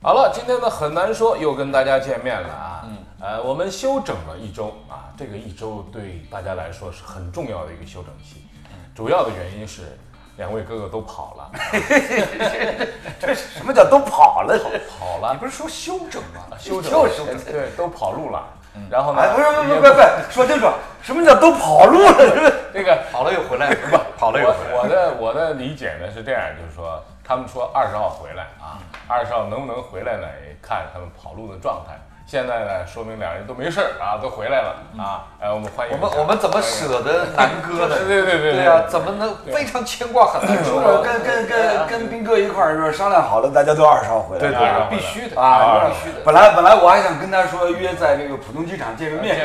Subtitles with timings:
[0.00, 2.84] 好了，今天呢很难说又跟大家见面了啊。
[2.84, 2.96] 嗯。
[3.20, 8.46] 呃，我们休整了一周啊，这个一周对大家来说是很重要的一个休整期。
[8.94, 9.98] 主要的原因是
[10.36, 11.50] 两位哥哥都跑了。
[13.18, 14.56] 这什么叫都跑了？
[14.88, 15.32] 跑了。
[15.32, 16.56] 你不是说休整吗？
[16.56, 16.92] 休整。
[16.92, 18.46] 休整对，都跑路了。
[18.88, 19.20] 然后呢？
[19.20, 20.68] 哎，不是不是不是不是，说清楚，
[21.02, 22.52] 什么叫都跑路了？
[22.72, 24.00] 这个跑了又回来，是吧？
[24.16, 24.78] 跑了又回来。
[24.78, 30.26] 我的我的理解呢是这样，就是说他们说二十号回来啊，二十号能不能回来呢？
[30.48, 31.92] 也看他们跑路的状态。
[32.26, 35.28] 现在呢，说明两人都没事儿啊，都回来了啊！
[35.38, 37.96] 哎，我们欢迎我们我们怎么舍得南哥呢？
[37.98, 41.02] 对对对对对啊，怎么能非常牵挂很难说？
[41.02, 44.40] 跟跟跟跟斌哥一块儿说商量好了，大家都二十号回来。
[44.40, 46.22] 对对，必须的啊，必须的。
[46.24, 49.36] 本来本来我还想跟他说约在这个浦东机场见个面，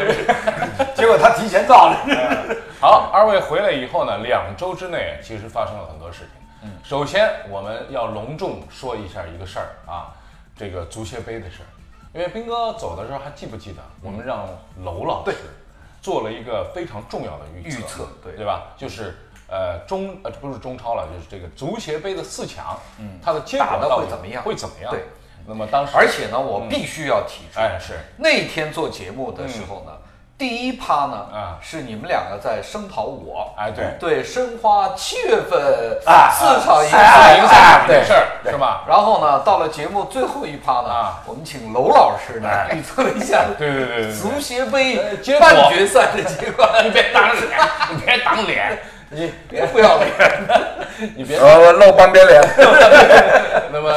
[0.96, 1.98] 结果他提前到了。
[2.80, 6.43] 好，二位回来以后呢，两周之内其实发生了很多事情。
[6.64, 10.14] 嗯，首先我们要隆重说一下一个事儿啊，
[10.56, 11.68] 这个足协杯的事儿。
[12.14, 14.48] 因为斌哥走的时候还记不记得，我们让
[14.84, 15.36] 娄老师
[16.02, 18.74] 做了一个非常重要的预预测，对对吧？
[18.78, 19.16] 就是
[19.50, 24.44] 呃中呃不是中超了，就是这个足协杯的四强，嗯，它的结果会怎么样？
[24.44, 24.92] 会怎么样？
[24.92, 25.06] 对。
[25.46, 29.92] 那么当时，而且呢，我必须要提出，哎，是那天做节目的时候呢。
[30.36, 33.86] 第一趴呢，啊，是你们两个在声讨我，哎，对。
[34.00, 38.84] 对，申花七月份啊四场赢赢赛的事儿是吧？
[38.88, 44.98] 然后呢，到了节目最后一趴呢，我们请娄老师呢预测了一下，对对对对，足协杯
[45.40, 47.50] 半决赛的结果， 你别挡脸，
[47.92, 48.80] 你别挡脸，
[49.12, 50.10] 你别不要脸，
[51.16, 52.42] 你别露半边脸。
[53.72, 53.92] 那么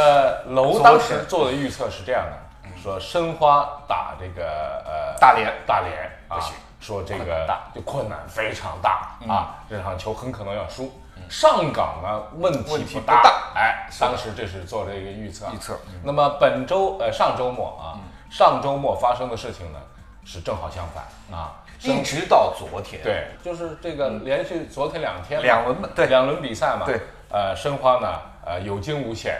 [0.50, 2.45] 娄当时做的预测是这样的。
[2.86, 6.38] 说申花打这个呃大连，大连啊，
[6.78, 10.92] 说这个就困难非常大啊，这场球很可能要输。
[11.28, 15.46] 上港呢问题不大，哎，当时这是做了一个预测。
[15.52, 15.76] 预测。
[16.04, 17.98] 那么本周呃上周末啊，
[18.30, 19.80] 上周末发生的事情呢
[20.24, 21.02] 是正好相反
[21.36, 23.02] 啊，一直到昨天。
[23.02, 26.86] 对，就是这个连续昨天两天两轮对两轮比赛嘛。
[26.86, 27.00] 对。
[27.28, 29.34] 呃，申花呢，呃，有惊无险，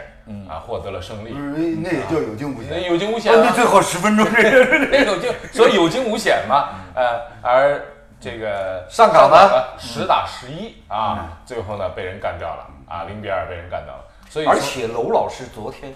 [0.49, 1.31] 啊，获得了胜利。
[1.81, 2.69] 那也叫有惊无险。
[2.71, 3.31] 那有惊无险。
[3.35, 6.69] 那最后十分钟， 那有惊，所以有惊无险嘛。
[6.95, 7.81] 呃，而
[8.19, 14.03] 这个上港呢，十打十一啊，最后呢被人干掉了啊，零比二被人干掉了。
[14.29, 15.93] 所以，而且娄老师昨天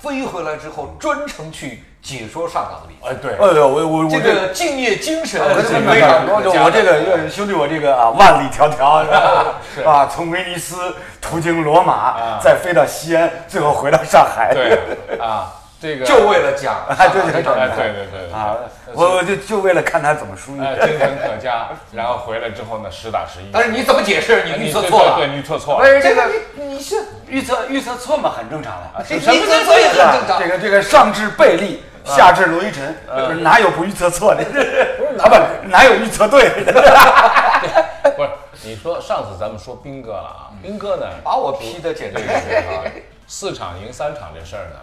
[0.00, 1.82] 飞回来之后，专程去。
[2.06, 6.36] 解说上港的比赛，哎对，哎呦我我我这个敬业精神非常高。
[6.36, 9.04] 我这个兄弟，我这个啊万里迢迢
[9.74, 10.06] 是吧？
[10.06, 14.54] 从威尼斯途经罗马，再飞到西安，最后回到上海。
[14.54, 14.78] 对
[15.18, 15.52] 啊。
[15.78, 18.56] 这个就为了讲，哎，对对对对对啊！
[18.94, 20.58] 我我就就为了看他怎么输。
[20.58, 21.68] 哎，精神可嘉。
[21.92, 23.50] 然后回来之后呢，实打实一。
[23.52, 24.44] 但是你怎么解释？
[24.44, 25.80] 你预测错了，对，预测错了。
[25.80, 26.96] 不是这个，你是
[27.28, 28.32] 预测预测错嘛？
[28.34, 29.04] 很正常的。
[29.14, 30.40] 预测错也很正常。
[30.40, 34.42] 这个这个上至贝利，下至罗伊辰，哪有不预测错的？
[34.44, 35.36] 不是啊，不
[35.68, 36.72] 哪有预测对的？
[38.16, 38.30] 不是，
[38.62, 42.80] 你说上次咱们说兵哥了啊，兵哥呢把我批的简直是啊，
[43.26, 44.80] 四场赢三场这事儿呢。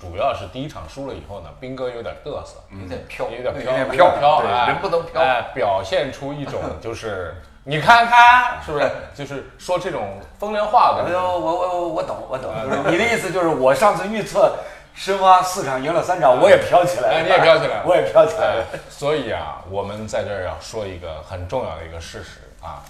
[0.00, 7.34] 主要是第一场输了以后呢，兵哥有点嘚瑟，有点飘，有点飘，有点飘，飘，人不能飘，哎，表现出一种就是
[7.64, 11.04] 你看看是不是，就是说这种风凉话的。
[11.04, 12.52] 哎呦，我我我懂，我懂，
[12.92, 14.56] 你的意思就是我上次预测
[14.94, 18.64] 申花四场赢了三场，我也飘起来了，你也飘起来了，我也飘起来了。
[18.88, 22.82] 所以啊，我们在这儿要说一个很重要的一个事实啊，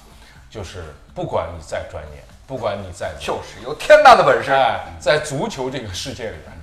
[0.50, 0.84] 就是
[1.14, 6.55] 不管你再专业，不管你再就是有天大的本事，哎在足球这个世界里边。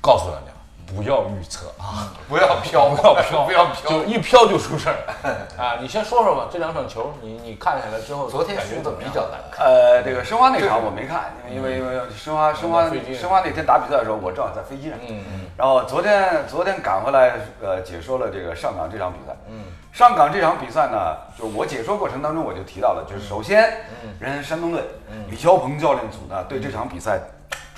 [0.00, 0.52] 告诉大家，
[0.94, 4.96] 不要预测啊， 不要飘，不要飘，不要飘，就一飘就出事儿
[5.56, 5.76] 啊！
[5.80, 9.66] 你先说说吧，这两场球，你你看下来之后，昨天输的比较难看。
[9.66, 14.98] 呃，这个申花那场我没看，因为因为因为申花申花申花那天打比赛的时候，我正好在飞机上。
[15.06, 15.40] 嗯嗯。
[15.56, 19.36] 然后昨天昨天赶回来，呃，解说了这个上港这场比赛。
[19.48, 19.64] 嗯。
[19.92, 23.84] 上港这场比赛呢，就我解说过程当中我就提到了，就是首先，
[24.18, 24.82] 人山东队，
[25.28, 27.20] 李霄鹏教练组呢对这场比赛。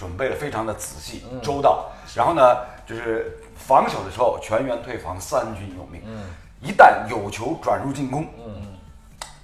[0.02, 2.42] 准备的非常的仔细周到，然后呢，
[2.84, 6.02] 就是防守的时候全员退防，三军有命。
[6.04, 6.24] 嗯，
[6.60, 8.76] 一旦有球转入进攻，嗯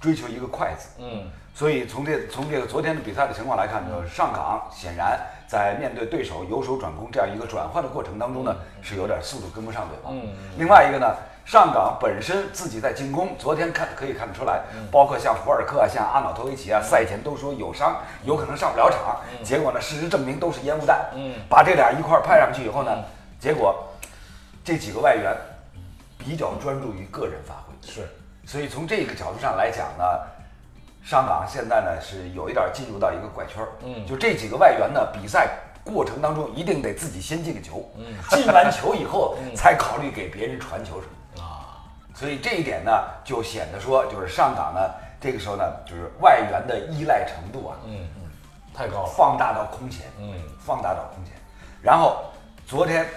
[0.01, 0.89] 追求一个快字。
[0.97, 5.17] 嗯，所以从这从这个昨天的比赛的情况来看，就是上港显然
[5.47, 10.13] 在面对对手由守转攻这样一个转换的过程当中呢，是有点速度跟不上对方。
[10.13, 11.15] 嗯，另外一个呢。
[11.49, 14.61] 上港本身自己在进攻，昨天看可以看得出来，
[14.91, 19.19] 包括像胡尔克啊，像阿瑙托维奇啊，赛前都说有伤，有可能上不了场。
[19.43, 21.07] 结果呢，事实证明都是烟雾弹。
[21.15, 22.91] 嗯，把这俩一块派上去以后呢，
[23.39, 23.83] 结果
[24.63, 25.35] 这几个外援
[26.19, 27.73] 比较专注于个人发挥。
[27.81, 28.07] 是，
[28.45, 30.03] 所以从这个角度上来讲呢，
[31.03, 33.65] 上港现在呢是有一点进入到一个怪圈。
[33.83, 35.49] 嗯，就这几个外援呢，比赛
[35.83, 37.91] 过程当中一定得自己先进个球，
[38.29, 41.18] 进完球以后 才考虑给别人传球什么啊。
[42.19, 42.91] 所以这一点呢，
[43.23, 44.81] 就显得说就是上港呢，
[45.21, 48.29] 这个时候呢，就是外援的依赖程度啊，嗯嗯，
[48.75, 51.33] 太高了，放大到空前，嗯，放大到空前。
[51.81, 52.25] 然后
[52.67, 53.07] 昨天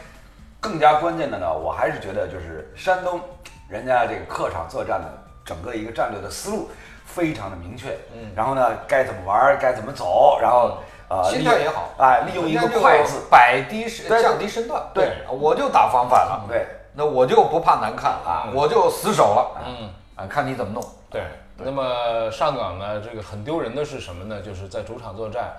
[0.60, 3.20] 更加关键的呢，我还是觉得就是山东
[3.68, 5.06] 人家这个客场作战的
[5.44, 6.70] 整个一个战略的思路
[7.04, 10.78] 非常的明确，嗯，然后呢该怎么玩该怎么走，然后。
[11.08, 20.84] 呃，心态也好，哎，利用一个快字摆低身，降低身段，对，我就打防反了，对，那我就不怕难看啊，我就死守了，嗯，啊，看你怎么弄。
[21.10, 21.22] 对，
[21.56, 24.40] 那么上港呢，这个很丢人的是什么呢？
[24.40, 25.52] 就是在主场作战，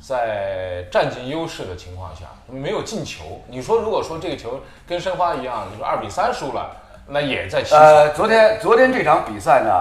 [0.00, 3.42] 在占尽优势的情况下没有进球。
[3.48, 6.76] 你说如果说这个球跟申花一样，就是二比三输了，
[7.06, 9.72] 那也在呃，昨天昨天这场比赛呢，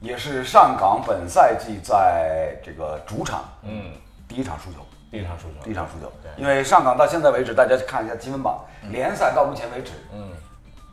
[0.00, 3.92] 也是上港本赛季在这个主场，嗯。
[4.28, 4.78] 第一场输球，
[5.10, 6.10] 第一场输球，第一场输球。
[6.36, 10.30] 因为上港到现在为止，大家看一下积分榜，联赛到目前为止，嗯，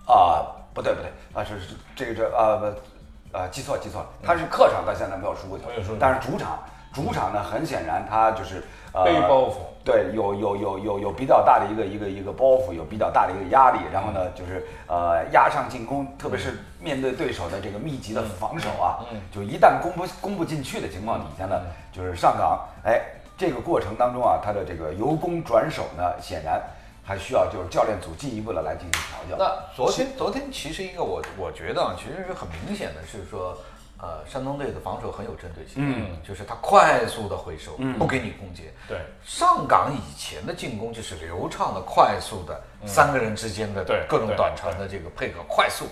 [0.06, 5.66] 啊，不对不对，啊是是这个这啊不，啊记错记错了，他是客场到现在没有输过球，
[6.00, 6.60] 但是主场
[6.94, 8.62] 主场呢，很显然他就是
[8.94, 21.60] 背包袱，对，有有有有有比较大的一个一个一个包袱，有比较大的一个压力，然后呢就是呃压上进攻，特别是面对对手的这个密集的防守啊，就一旦攻不攻不进去的情况底下呢，
[21.92, 23.02] 就是上港哎。
[23.38, 26.62] 这个过程当中啊，他的这个由攻转守呢，显然
[27.04, 29.38] 还需要就是教练组进一步的来进行调教。
[29.38, 33.58] 那昨天昨天其实一个我我觉得啊其实是很明显的是说，
[34.00, 38.70] 呃，山东队的防守很有针对性，嗯，就是他快速的回收，不给你攻击。
[38.88, 45.86] 对，上港以前的进攻就是流畅的、快速的，三个人之间的各种短传的这个配合，快速，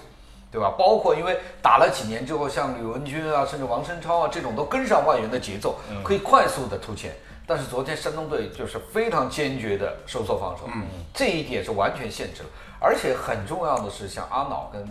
[0.52, 0.74] 对吧？
[0.78, 7.14] 包括因为打了几年之后，像吕文君啊，甚至王申超啊这种都跟上外援的节奏，可以快速的突前。
[7.48, 10.84] 但是昨天山东队就是非常坚决的收缩防守，嗯，
[11.14, 12.50] 这一点是完全限制了。
[12.80, 14.84] 而且很重要的是，像阿瑙跟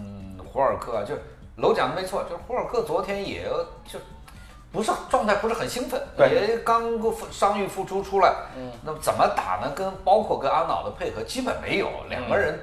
[0.45, 1.15] 胡尔克啊，就
[1.57, 3.49] 楼讲的没错，就是胡尔克昨天也
[3.85, 3.99] 就
[4.71, 9.73] 不是状态不是很兴奋，也刚过伤愈复出出来，嗯，那么怎么打呢？
[9.75, 12.61] 跟包括跟阿瑙的配合基本没有，两个人，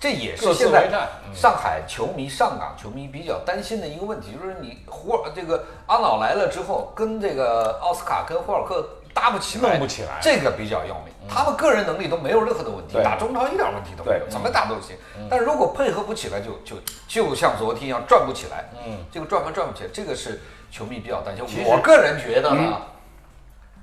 [0.00, 0.90] 这也是现在
[1.32, 8.84] 上海球迷、上港球迷比较担心的一个问题，就是你胡尔这个阿瑙来了之后，跟这个奥斯卡跟胡尔克。
[9.16, 11.14] 搭不起来，弄不起来，这个比较要命。
[11.26, 14.94] 他们个人能力都没有任何的问题，打中超一点问题都没有，怎么打都行。
[15.30, 16.76] 但如果配合不起来，就就
[17.08, 18.66] 就像昨天一样转不起来。
[18.86, 21.64] 嗯，这个转盘转不起来，这个是球迷比较担心。
[21.64, 22.82] 我个人觉得呢，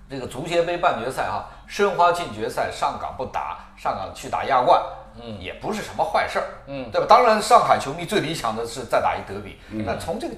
[0.07, 4.81] 这个足协杯半决赛啊，申花进决赛，上港不打，上港去打亚冠，
[5.19, 7.07] 嗯，也不是什么坏事儿，嗯，对吧？
[7.09, 10.35] 当然，上海球迷最理想的是再打一德比，但从这个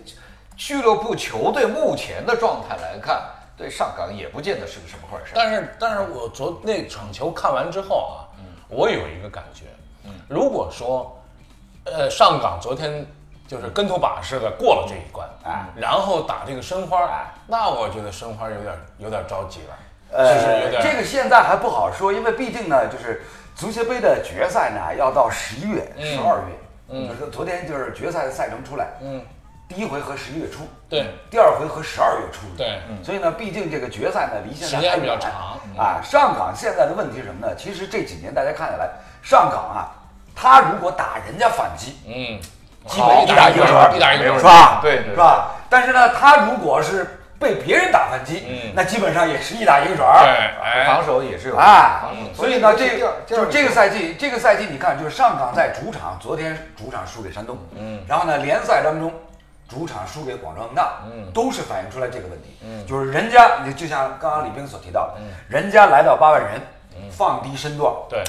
[0.56, 3.22] 俱乐部球队目前的状态来看。
[3.58, 8.28] 对上港也不见得是个什么坏事，但是，但是我昨那场球看完之后啊，
[8.68, 9.66] 我有一个感觉，
[10.28, 11.18] 如果说，
[11.86, 13.06] 呃，上港昨天
[13.48, 19.78] 就是跟头把式的过了这一关，哎，然后打这个申花，那我觉得申花有点有点着急了，
[20.12, 23.24] 呃，这个现在还不好说，因为毕竟呢，就是
[23.56, 26.56] 足协杯的决赛呢要到十一月、十二月，
[26.90, 29.24] 嗯，昨天就是决赛的赛程出来，嗯。
[29.68, 35.32] 第一回合十一月初，对，第二回合十二月初，对，所以呢，毕竟这个决赛呢离现在还比较长
[35.76, 36.00] 啊。
[36.04, 37.56] 上港现在的问题是什么呢？
[37.58, 38.88] 其实这几年大家看下来，
[39.24, 39.90] 上港啊，
[40.36, 42.40] 他如果打人家反击，嗯，
[42.88, 44.80] 基本一打一个准，一打一个准，是吧？
[44.84, 45.56] 对，是吧？
[45.68, 52.12] 但是呢，他如果是被别人打反击，嗯，那基本上也是一打一个准，对，防守也是有啊。
[52.36, 59.12] 所以呢，这就这个赛季，这个赛季你看，就是上港在主场，昨天主场输给山东，嗯，然后呢，联赛当中。
[59.68, 66.62] 主场输给广州恒大，嗯，都是反映出来这个问题，嗯，就是人家，你就像刚刚李冰所提到的，嗯，人家来到八万人，
[67.12, 68.24] 放低身段，对，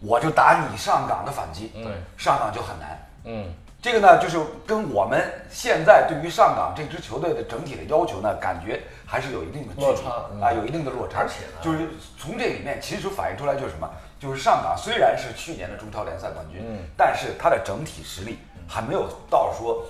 [0.00, 3.52] 我就打你上港的反击，对，上港就很难，嗯，
[3.82, 10.08] 这个呢，就是跟我们现在对于上港这支球队的整体的要求呢，感觉还是有一定的落差
[10.42, 11.86] 啊，有一定的落差，而且呢，就是
[12.18, 19.84] 从这里面其实反映出来就是什么，就是上港虽然是去年的中超联赛冠军，嗯，但是它的整体实力还没有到说。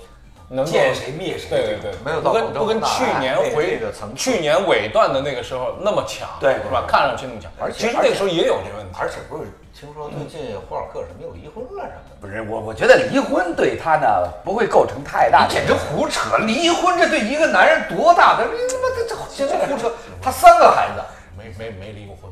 [0.49, 3.78] 能见谁灭谁，对对对，没有不跟不跟去年回
[4.17, 6.85] 去年尾段的那个时候那么强，对是吧？
[6.88, 12.17] 看上去那么强，而且其实那个时候也有这问题，而且不是听说最近霍尔克什么又离婚了什么的？
[12.21, 14.07] 不是我，我觉得离婚对他呢
[14.43, 15.47] 不会构成太大。
[15.47, 16.38] 简直胡扯！
[16.38, 18.45] 离婚这对一个男人多大的？
[18.45, 19.05] 你他妈这
[19.37, 19.93] 这简直胡扯！
[20.23, 21.02] 他三个孩子，
[21.37, 22.28] 没没没离过婚。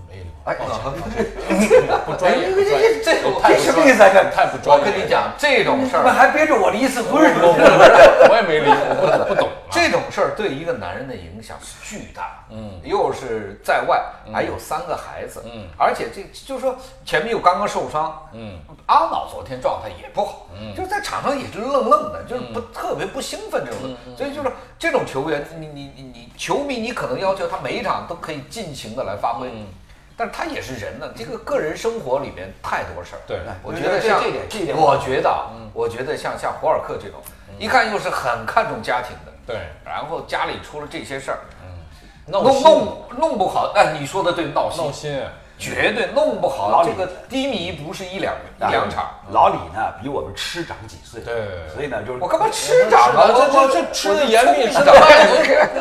[0.46, 0.54] 哎，
[2.06, 3.12] 不专业，这这这
[3.42, 4.08] 这什么意思啊？
[4.32, 4.84] 太不专业。
[4.84, 7.20] 我跟你讲，这种事儿，那还憋着我离一次婚？
[7.20, 9.48] 我也没离，我不懂。
[9.72, 12.44] 这种事儿对一个男人的影响是巨大。
[12.50, 14.00] 嗯，又是在外，
[14.32, 15.42] 还有三个孩子。
[15.44, 18.16] 嗯，而且这就是说前面又刚刚受伤。
[18.32, 20.46] 嗯，阿瑙昨天状态也不好。
[20.54, 23.96] 嗯，就是在场上也是愣愣的，就是不特别不兴奋这种。
[24.16, 29.50] 所以就是这种球员，你你你你球迷你可能要求他每一场都可以尽情的来发挥。
[30.16, 33.20] 但是他也是人呢，这个个人生活里面太多事儿。
[33.26, 37.20] 对，我觉得像这点，这点，我觉得，我觉得像像胡尔克这种，
[37.58, 39.32] 一看又是很看重家庭的。
[39.46, 41.68] 对，然后家里出了这些事儿，嗯，
[42.26, 45.22] 弄弄弄不好，哎，你说的对，闹心，闹心。
[45.58, 49.10] 绝对弄不好，这个低迷不是一两一两场。
[49.30, 51.34] 老李呢，比我们吃长几岁，对，
[51.72, 53.26] 所以呢，就是我干嘛吃长啊？
[53.34, 54.92] 这这这吃的严密，吃的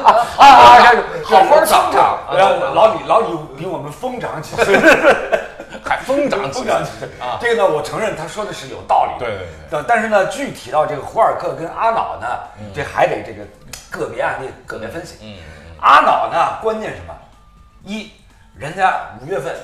[0.04, 0.94] 啊啊啊！
[1.26, 2.20] 好好长长。
[2.74, 4.80] 老李老李比我们疯长几岁，
[5.84, 7.38] 还疯长疯长几岁啊？
[7.42, 9.26] 这个呢，我承认他说的是有道理。
[9.26, 9.84] 对。
[9.86, 12.28] 但是呢，具体到这个胡尔克跟阿瑙呢，
[12.74, 13.44] 这还得这个
[13.92, 15.18] 个别案例个别分析。
[15.22, 15.36] 嗯。
[15.82, 17.14] 阿瑙呢，关键什么？
[17.84, 18.10] 一。
[18.58, 19.56] 人家五月份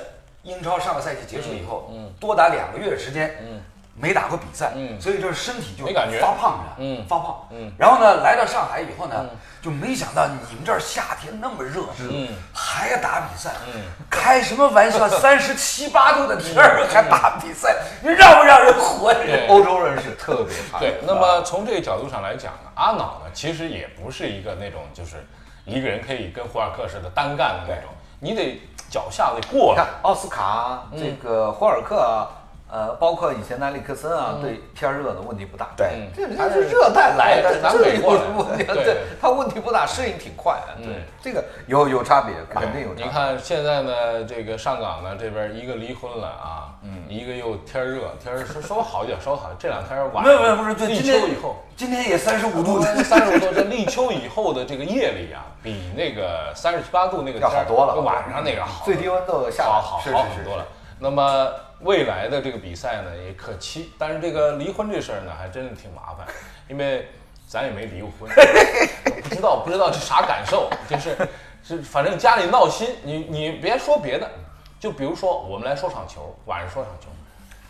[0.42, 3.60] 英超上个赛季结束以后，嗯，多打两个月的时间，嗯，
[3.94, 9.26] 没打过比赛，嗯，所以就是身体就没感觉发胖着，嗯，发胖，嗯，然后呢，来到上海以后呢，
[9.62, 19.46] 就没想到你们这儿夏天那么热，嗯，还要打比赛，嗯，开什么玩笑，三十七八度的天儿还打比赛，你让不让人活呀？
[19.48, 20.80] 欧洲人是特别怕。
[20.80, 25.24] 对，那么从这个角度上来讲呢，阿瑙呢，其实也不是一个那种就是
[25.64, 27.90] 一个人可以跟胡尔克似的单干的那种，
[28.22, 28.60] 你得。
[28.92, 32.28] 脚下得过看，奥斯卡这个霍尔克，
[32.72, 35.68] 呃，包括以前的埃里克森啊，对天热的问题不大。
[35.76, 40.58] 对，这人家是热带来的，南北过来对，他问题不大，适应挺快。
[40.78, 42.94] 对，这个有有差别，肯定有。
[42.94, 49.50] 你看现在呢，这个上港呢这边一个离婚了啊，嗯，一个又天热，天稍稍微好一点，稍微好。
[49.58, 53.52] 这两天晚没有没有不是，立秋以后，今天也三十五度，三十五度。
[53.54, 55.44] 这立秋以后的这个夜里啊。
[55.62, 60.66] 比那个三十七八度那个要好多了，晚上那个好，最低温度下好好好很多了。
[61.02, 66.24] 那么未来的这个比赛呢也可期，但是这个离婚这事儿呢还真的挺麻烦，
[66.70, 67.08] 因为
[67.48, 68.30] 咱也没离过婚，
[69.20, 71.16] 不知道不知道是啥感受，就是
[71.66, 72.88] 是反正家里闹心。
[73.02, 74.30] 你你别说别的，
[74.78, 77.08] 就比如说我们来说场球，晚上说场球。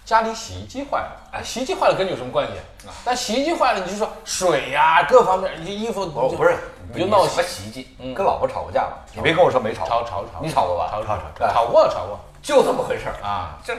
[0.04, 2.52] 家里洗衣机坏了，哎，洗衣机坏了跟你有什么关系？
[3.02, 6.58] 但洗衣机坏了，你就说水呀，各方面，你衣服不不是，
[6.92, 7.96] 你就闹什么洗衣机？
[8.14, 8.98] 跟老婆吵过架吗？
[9.14, 10.90] 你别跟我说没吵，吵吵吵，你吵过吧？
[10.90, 13.56] 吵吵吵，吵过吵过，就这么回事儿啊！
[13.64, 13.72] 这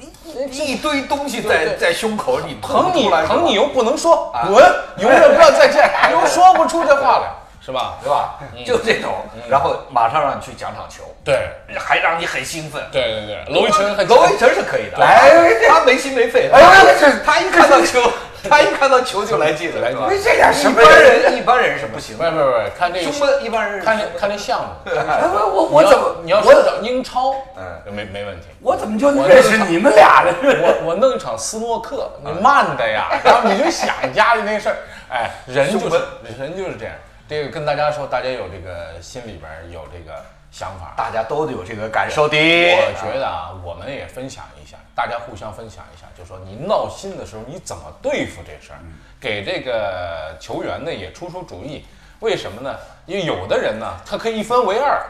[0.00, 4.64] 一一堆东西在在胸口，你疼你疼你又不能说滚，
[4.98, 7.28] 永远不要再见， 又说不出这话来。
[7.60, 7.96] 是吧？
[8.02, 8.38] 对吧？
[8.64, 9.12] 就这种，
[9.46, 12.82] 然后马上让你去讲场球，对，还让你很兴奋。
[12.90, 15.30] 对对对，娄艺晨，娄艺晨是可以的，哎，
[15.68, 16.62] 他没心没肺，哎，
[17.26, 18.00] 他一看到球，
[18.48, 20.22] 他一看到球就来劲了，来劲。
[20.22, 21.36] 这点什么人？
[21.36, 22.16] 一般人是不行。
[22.16, 24.66] 不是不是不是，看这个中国一般人看这看这项目。
[24.90, 26.16] 我我我怎么？
[26.22, 28.46] 你要说找英超，嗯，没没问题。
[28.60, 30.34] 我怎么就认识你们俩了？
[30.42, 34.76] 我我弄一场斯诺克， 你慢的呀， 然后你就想家里那事儿，
[35.10, 36.00] 哎，人就是
[36.38, 36.94] 人就是这样。
[37.28, 40.18] 这个跟大家说，大家有这个心里边有这个
[40.50, 42.36] 想法，大家都有这个感受的。
[42.36, 48.78] 我觉得啊，我们也分享一下，大家互相分享一下，就说你闹心的时候你怎么对付这事儿，
[49.20, 51.84] 给这个球员呢也出出主意。
[52.20, 52.74] 为什么呢？
[53.06, 55.00] 因为有的人呢，他可以一分为二，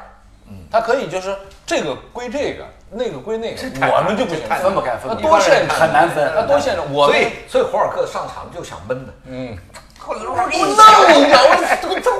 [0.48, 6.82] 嗯，他可以就是这个归这个，那个归那个，我们就不行，分不开，分多限制，很难分，那多限制。
[6.90, 9.56] 我所以所以胡尔克上场就想闷的，嗯。
[10.08, 10.62] 我弄你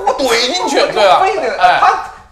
[0.05, 1.25] 我怼进去，对吧？
[1.79, 1.87] 他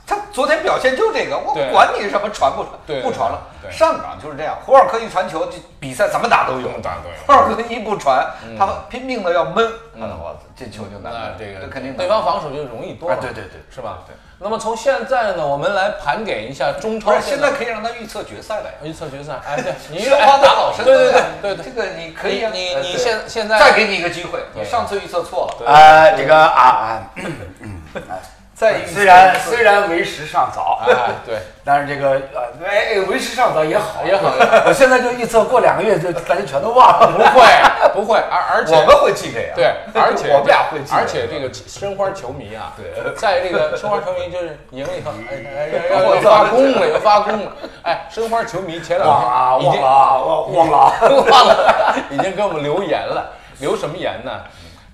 [0.07, 3.41] 他昨天表现就这个，我管你什么传不传，不传了。
[3.69, 6.69] 上港就是这样，胡尔克一传球，这比赛怎么打都有。
[6.81, 7.15] 打都有。
[7.25, 8.25] 胡尔克一不传，
[8.57, 11.11] 他拼命的要闷，那我这球就难。
[11.11, 13.13] 那这个肯定对方防守就容易多。
[13.15, 13.99] 对对对，是吧？
[14.07, 14.15] 对。
[14.39, 17.19] 那么从现在呢，我们来盘点一下中超。
[17.19, 18.75] 现在可以让他预测决赛了呀！
[18.83, 25.65] 预测决赛，哎，对， 你申花打老申，对对对对对，这个你可以，你你现现在再给你一个机会，你上次预测错了。
[25.65, 27.03] 呃，这个啊啊。
[28.57, 34.33] 虽然虽然为时尚早，啊对， 但是这个呃，哎，为时尚早也好也好。
[34.65, 37.45] 我现在就预测过两个月就大家全都忘了，不会
[37.93, 47.51] 不会，而而且我们会记这个，对， 而且我们俩会记，而且这个申花球迷啊，对，在这个申花球迷就是赢了以后， 哎哎要要发功了，要发功了，
[47.83, 50.91] 哎，申花球迷前两天啊已经忘了
[51.29, 54.31] 忘了，已经给我们留言了，留什么言呢？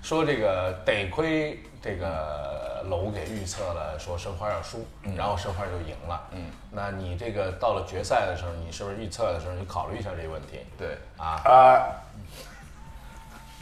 [0.01, 2.61] 说这个得亏这个。
[2.89, 4.85] 楼给预测了，说申花要输，
[5.15, 6.21] 然后申花就赢了。
[6.31, 10.65] 嗯，那你这个到了决赛的时候，你是不是预测的时候，你考虑一下这个问题？
[10.77, 11.81] 对，啊，呃，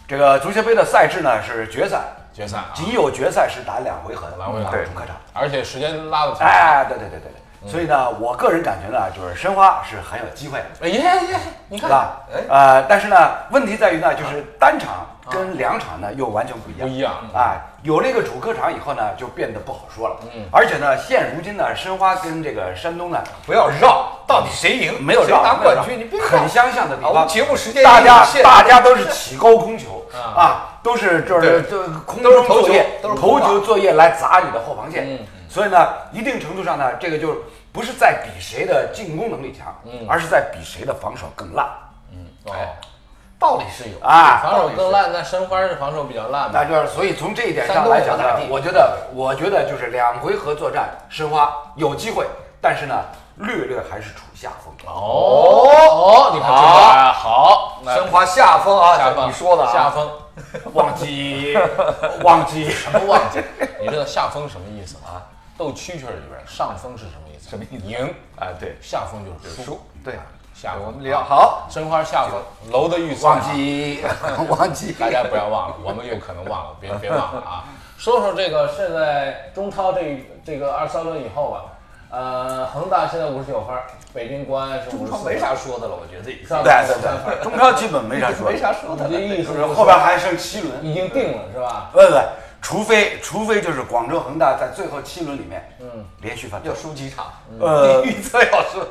[0.08, 2.02] 这个足协杯的赛制呢是决赛、
[2.34, 4.72] 决赛，仅有决赛是打两回合的，两回合。
[4.84, 6.36] 主客场，而且时间拉的。
[6.40, 10.66] 哎，对对对对对，所以呢，我个人感觉呢，就是申花是很有机会的。
[10.82, 12.22] 哎呀呀，你看，是吧？
[12.50, 13.16] 呃，但是呢，
[13.52, 16.88] 问题在于呢，就是单场跟两场呢又完全不一样。
[16.88, 20.16] 不一样啊，有那个主客场以后呢，就变得不好说了。
[20.34, 25.04] 嗯，而且呢，现如今呢，申花跟这个山东呢，不要绕，到底谁赢？
[25.04, 27.28] 没有绕拿冠军，你别很相像的地方。
[27.28, 35.20] 节目时间大家大家都是起高空球啊，都是就是就空中作业，都是投球作业来砸你的后防线。
[35.50, 41.68] 所以呢，一定程度上呢，这个就不是在比谁的进攻能力强，嗯，而是在比谁的防守更烂。
[42.14, 42.54] 嗯，哦。
[43.42, 52.28] 道理是有啊，防守更烂，那申花是防守比较烂那就是所以从这一点上来讲呢，我觉得，我觉得就是两回合作战，申花有机会，
[52.62, 53.04] 但是呢，
[53.38, 54.72] 略略还是处下风。
[54.86, 60.08] 哦哦，你看这啊，好，申花下风啊，下风，你说的下风，
[60.74, 61.58] 忘记
[62.22, 63.42] 忘记什么忘记？
[63.82, 65.20] 你知道下风什么意思吗？
[65.58, 67.50] 斗蛐蛐里边上风是什么意思？
[67.50, 67.88] 什么意思？
[67.88, 70.20] 赢，哎，对，下风就是输，对。
[70.62, 72.38] 下我们聊好，申花下午，
[72.72, 74.06] 楼的预算忘记
[74.48, 77.66] 忘记， 大家不要忘了，我们有可能忘了，别别忘了啊！
[77.98, 81.64] 说说这个现在中超这这个二三轮以后吧，
[82.12, 83.76] 呃，恒大现在五十九分，
[84.14, 91.90] 北京国安是五十四，没啥说的了，我觉得对对对，中超基本没啥说，没啥说的，你的意思是后边还剩七轮，已经定了是吧？
[91.92, 92.06] 不不，
[92.62, 98.86] 除非除非就是广州恒大在最后七轮里面，嗯，连续犯要输几场，呃， 预测要输。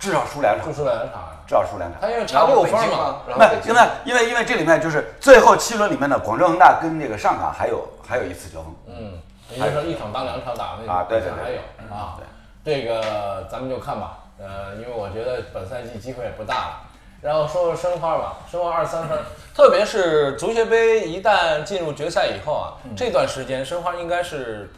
[0.00, 2.00] 至少输两场，就输两场，至少输两场。
[2.00, 8.74] 他因为差六分嘛，那因为因为因为这里面就是最后七轮里面的广州恒大跟这个上港还有还有一次交锋。
[8.86, 10.94] 嗯，也就是说一场当两场打那种。
[10.94, 12.16] 啊，对对对，还有啊，
[12.64, 14.18] 这个咱们就看吧。
[14.38, 16.80] 呃，因为我觉得本赛季机会也不大了。
[17.20, 19.18] 然后说说申花吧，申花二三分，
[19.54, 24.72] 特别是足协杯一旦进入决赛以后啊，这段时间申花应该是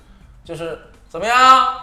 [0.45, 0.77] 就是
[1.09, 1.77] 怎么样？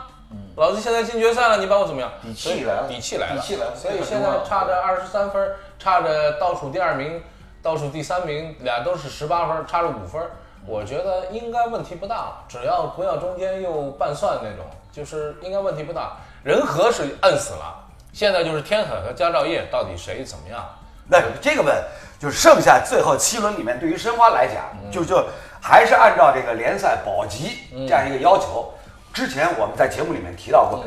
[0.55, 2.11] 老子现在进决赛了，你把我怎么样？
[2.21, 3.75] 底气来了，底气来了，底气来了。
[3.75, 7.21] 所以现在差着二十三分，差着倒数第二名、
[7.63, 10.21] 倒数第三名，俩都是十八分，差着五分。
[10.67, 16.17] 我觉得应该问题不大，只要不要中间又半算那种，就是应该问题不大。
[16.43, 20.63] 人和是摁死了，现在就是天狠和佳兆业到底谁怎么样？
[21.07, 21.73] 那这个问，
[22.19, 25.25] 就是剩下最后七轮里面，对于申花来讲，就就
[25.59, 28.71] 还是按照这个联赛保级这样一个要求。
[29.19, 30.85] 之前我们在节目里面提到过，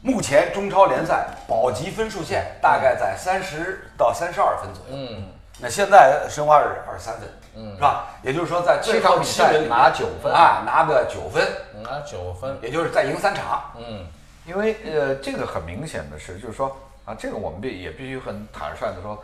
[0.00, 4.96] 目前中超联赛保级分数线大概在三十到三十二分左右。
[4.96, 5.28] 嗯，
[5.60, 8.06] 那现在申花是二十三分，嗯，是吧？
[8.22, 11.46] 也就是说在最后比赛拿九分啊，拿个九分，
[11.82, 13.70] 拿九分，也就是再赢三场。
[13.76, 14.06] 嗯，
[14.46, 19.22] 因为呃，这个很明显的是，就是说啊，这个我们必也必须很坦率的说，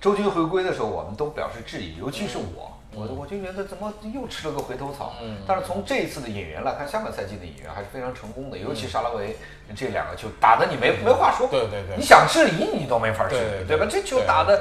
[0.00, 2.70] 周军回归的时候，我们都表示质疑，尤其是我。
[2.94, 5.14] 我我就觉得怎么又吃了个回头草？
[5.22, 9.36] 嗯，但是从这一次的演员来看，下个赛季的演员还是非常成功的，尤其沙拉维
[9.74, 11.46] 这两个球打的你没没话说。
[11.48, 13.86] 对对对，你想质疑你都没法质疑，对吧？
[13.90, 14.60] 这球打的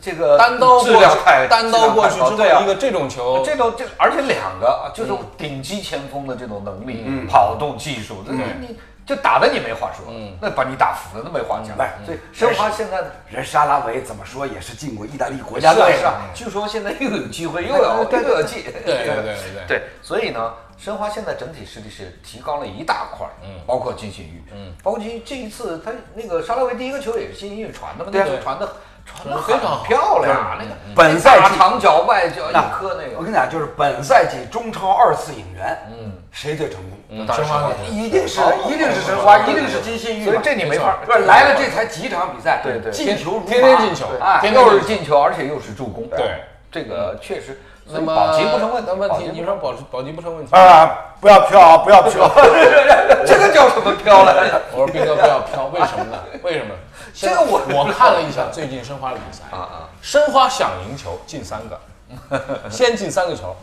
[0.00, 8.76] 这个单刀质量太单刀过去之后，一个这种球，这都这而且两个就是顶级前锋的这种能力、跑动技术，这你。
[9.08, 11.74] 就打的你没话说，嗯，那把你打服了，那没话讲。
[11.74, 16.28] 不是，所以申花现在的人沙拉维怎么说也是进过意大利国家队，是啊。
[16.34, 18.62] 据说现在又有机会，又要又要进。
[18.64, 19.82] 对对对对对。
[20.02, 28.68] 所以呢，申花现在整体实力是提高了一大块，嗯，包括金信玉，嗯，包括金这一次他那个沙拉维第一个球也是金信玉传的嘛，那球传的。
[29.08, 37.26] 传的非常漂亮，那个本赛季长脚外脚一颗那个，我跟你讲，就是本赛季中超二次引援，嗯，谁最成功？
[37.34, 40.98] 申花一定是一定是申花，一定是金信玉，所以这你没法。
[41.06, 47.60] 不是来了这才几场比赛，对对，进球天天进球啊，又是进球，而且又是助攻，对，这个确实。
[47.90, 51.14] 那么保级不成问题，问题你说保保级不成问题啊？
[51.22, 51.78] 不要飘啊！
[51.78, 52.30] 不要飘，
[53.24, 54.62] 这个叫什么飘了？
[54.72, 56.18] 我说斌哥不要飘，为什么呢？
[56.42, 56.74] 为什么？
[57.20, 61.80] 这个我我看了一下最近申花的比赛啊啊，申花想赢球进三个，
[62.70, 63.54] 先进三个球。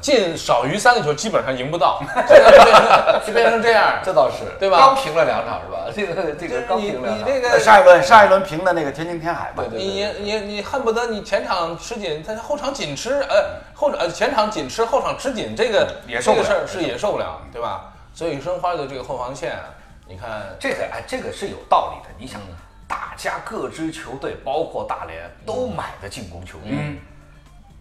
[0.00, 2.02] 进少于三个球基本上赢不到，
[3.24, 4.78] 就变成这样， 这倒是对吧？
[4.78, 5.84] 刚平了两场是吧？
[5.94, 9.62] 这个这个刚平了你这个上一轮上一轮平的那个天津天海吧？
[9.70, 15.86] 你你你你恨不得你前场吃紧，他后场紧吃，呃后场前场紧吃，后场吃紧，这个
[16.20, 17.92] 这个事儿是也受不了，对吧？
[18.12, 19.56] 所以申花的这个后防线，
[20.08, 22.12] 你看这个哎，这个是有道理的。
[22.18, 22.40] 你想，
[22.90, 26.98] 大家各支球队，包括大连，都买的进攻球员。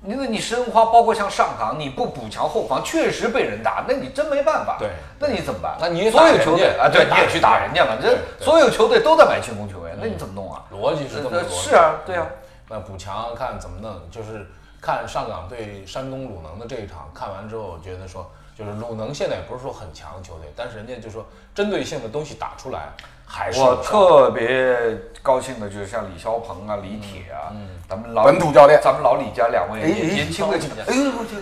[0.06, 4.78] 因为你申花，包括像上港，你不补强后防，确实被人打，那你真没办法。
[4.78, 5.76] 对，那你怎么办？
[5.82, 7.98] 那你所有球队啊，对，你也去打人家嘛？
[8.00, 10.64] 这所有球队都在买进攻球员，那你怎么弄啊？
[10.72, 11.50] 逻辑是这么多。
[11.50, 12.28] 是啊，对啊。
[12.70, 14.00] 那补强看怎么弄？
[14.12, 14.46] 就是
[14.80, 22.90] 看上港对山东鲁能的这一场，看完之后觉得说，就是鲁能现在也不是说很强的球队，但是人家就说针对性的东西打出来。
[23.32, 24.76] 还是我特别
[25.22, 27.54] 高兴的，就是像李霄鹏啊、李铁啊，
[27.88, 30.84] 咱们老本土教练，咱们老李家两位年轻的教练。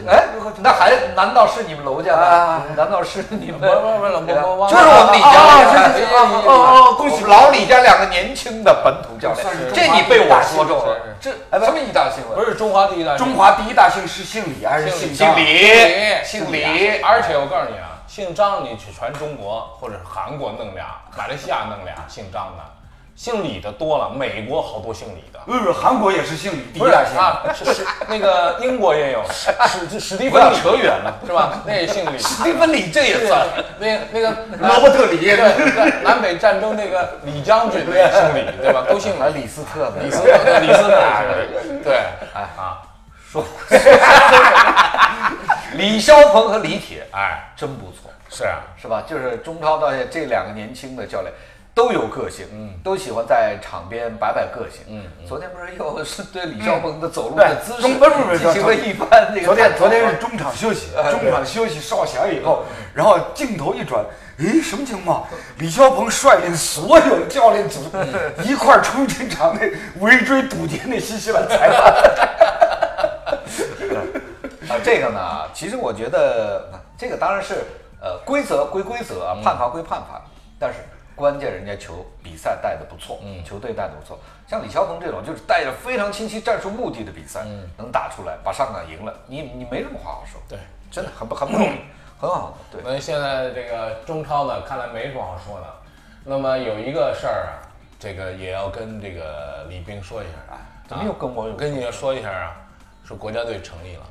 [0.06, 0.26] 哎，
[0.60, 2.62] 那还难道是你们楼家的？
[2.76, 3.62] 难道是你们？
[3.62, 5.32] 不不不不，就是我们李家。
[6.12, 9.45] 哦哦，恭喜老李家两个年轻的本土教练。
[9.73, 10.97] 这你被我说中了。
[11.21, 12.38] 这什么一大新闻？
[12.38, 13.15] 不是中华第一大。
[13.15, 15.69] 中华第一大姓是姓李还是姓姓李？
[16.26, 17.00] 姓李。
[17.02, 17.97] 而且我告诉你啊。
[18.08, 20.86] 姓张，你去全中国或者韩国弄俩，
[21.17, 22.63] 马来西亚弄俩姓张的，
[23.15, 24.10] 姓李的多了。
[24.10, 29.52] 美国好多姓李的，不是韩国也是姓李，不是啊，是是那个英国也有史
[30.00, 31.62] 史蒂芬李，扯远了是吧？
[31.65, 33.46] 那也姓李，史蒂芬李这也算。
[33.80, 38.86] 那那个罗伯特李，对南北战争那个李将军那姓李，对吧？
[38.88, 39.46] 都姓李。
[39.48, 41.02] 斯特的，李斯特，李斯特，
[41.84, 41.96] 对，
[42.36, 42.84] 哎啊，
[43.30, 43.44] 说，
[45.76, 48.10] 李霄鹏和李铁，哎，真不错。
[48.30, 49.04] 是啊，是吧？
[49.08, 51.32] 就是中超到这两个年轻的教练
[51.74, 55.04] 都有个性，嗯，都喜欢在场边摆摆个性，嗯。
[55.28, 59.46] 昨天不是又是对李霄鹏的走路的姿势进行了一番那个。
[59.46, 62.63] 昨天昨天是中场休息，中场休息哨响以后，
[62.94, 64.04] 然后镜头一转，
[64.40, 65.26] 诶，什么情况？
[65.58, 67.82] 李霄鹏率领所有教练组
[68.44, 71.94] 一块冲进场内围追堵截那新西兰裁判。
[73.95, 77.63] 啊，这个呢，其实我觉得这个当然是。
[78.00, 80.21] 呃，规则归规则啊，判罚归判罚，
[80.60, 80.82] 但是
[81.15, 84.19] 关键人家球比赛带的不错，嗯，球队带的不错。
[84.47, 87.43] 像李霄鹏这种就是带着非常清晰战术目的的比赛，
[87.76, 90.39] 能打出来把上港赢了，你你没什么话好说。
[90.47, 90.60] 对，
[90.91, 91.80] 真的很不很不容易，
[92.21, 92.56] 很好。
[92.71, 95.65] 对，那现在这个中超呢，看来没什么好说的。
[96.23, 97.65] 那么有一个事儿啊，
[98.00, 102.56] 这个也要跟这个李斌说一下啊，怎么又跟我跟你说一下啊？
[103.08, 104.02] 说国家队成立了。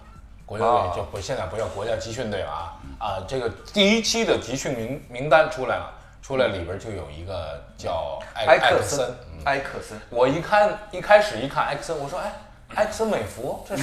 [0.47, 3.25] 国家队就不现在不叫国家集训队了啊啊！
[3.27, 9.13] 这个第一期的集训名名单出来了，出来里边就有一个叫埃克森，
[9.45, 10.01] 埃克森。
[10.09, 12.33] 我一看一开始一看埃克森，我说哎，
[12.77, 13.83] 埃克森美孚，这是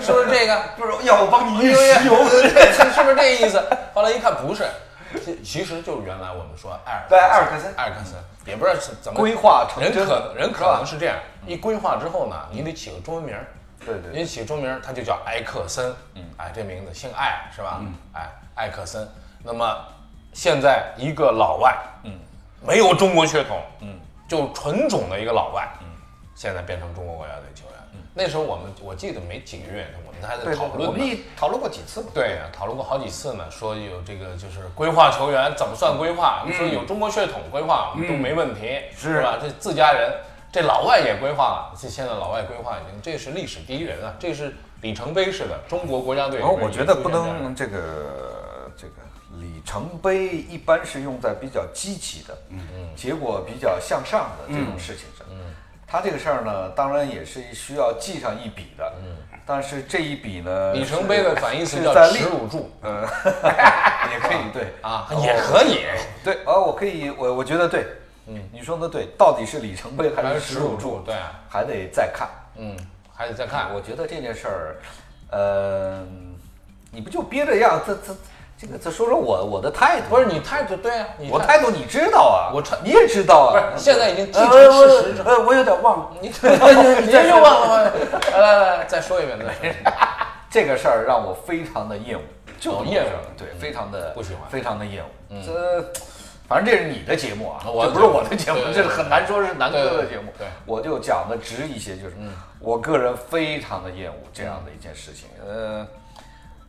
[0.00, 0.62] 是不是这个？
[0.78, 2.24] 不是要我帮你运石油？
[2.26, 3.62] 是不是这意思？
[3.92, 4.66] 后来一看不是，
[5.22, 8.14] 其其实就是原来我们说埃尔对埃尔克森，埃尔克森
[8.46, 11.16] 也不知道是怎么规划成人可人可能是这样，
[11.46, 13.36] 一规划之后呢，你得起个中文名。
[13.84, 17.78] 对对，您起中名他就叫埃克森，嗯，哎，这名字姓艾是吧？
[17.80, 19.08] 嗯，哎，埃克森。
[19.42, 19.78] 那么
[20.32, 22.12] 现在一个老外，嗯，
[22.60, 25.86] 没有中国血统，嗯，就纯种的一个老外，嗯，
[26.34, 27.74] 现在变成中国国家队球员。
[27.94, 36.44] 嗯，那时候我们我记得没几个月，我们还在讨论，我们讨论过几次对，讨论过好几次呢，说有这个就是规划球员怎么算规划？
[36.52, 39.38] 说有中国血统规划都没问题，是吧？
[39.40, 40.12] 这自家人。
[40.50, 46.40] 这老外也规划了，这现在老外规划已经，这是历史第一人啊，这是里程碑式的中国国家队。
[46.40, 48.94] 哦我觉得不能这个这个
[49.40, 55.26] 里程碑一般是用在比较积极的，嗯嗯，结果比较向上的这种事情上。
[55.30, 55.36] 嗯，
[55.86, 58.92] 他这个事儿呢，当然也是需要记上一笔的。
[59.04, 62.70] 嗯，但是这一笔呢，里程碑的反义词叫耻辱柱。
[62.82, 63.02] 嗯，
[64.12, 65.84] 也可以对啊，也可以
[66.24, 67.86] 对啊，我可以，我我觉得对。
[68.28, 71.00] 嗯，你说的对，到底是里程碑还是耻辱柱？
[71.04, 71.14] 对，
[71.48, 72.28] 还得再看。
[72.56, 72.76] 嗯，
[73.16, 73.72] 还得再看。
[73.74, 74.76] 我觉得这件事儿，
[75.30, 76.02] 呃，
[76.90, 77.80] 你不就憋着样？
[77.86, 78.14] 这这
[78.60, 80.10] 这个，再说说我我的态度。
[80.10, 83.72] 不是你态度对啊，我态度你知道啊，我你也知道啊。
[83.72, 85.22] 不是，现在已经既成事实。
[85.24, 86.10] 呃，我有点忘了。
[86.20, 87.90] 你你又忘了吗？
[88.32, 89.38] 来来来，再说一遍。
[89.38, 89.74] 对
[90.50, 92.22] 这个事儿让我非常的厌恶，
[92.60, 93.10] 就厌恶。
[93.38, 95.36] 对，非常的不喜欢，非常的厌恶。
[95.46, 95.84] 这。
[96.48, 100.32] 反正这是你的节目啊，这不是我的节目，这是很难说是南哥的节目。
[100.38, 102.16] 对，我就讲的直一些，就是
[102.58, 105.28] 我个人非常的厌恶这样的一件事情。
[105.46, 105.86] 呃，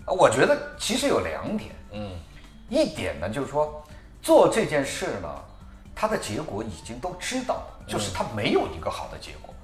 [0.05, 2.11] 我觉得其实有两点，嗯，
[2.67, 3.81] 一点呢就是说
[4.21, 5.29] 做这件事呢，
[5.95, 9.55] 它的结果已经都知道了，就是它没有一个好的结果，